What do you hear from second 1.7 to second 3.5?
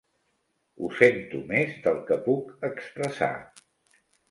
del que puc expressar.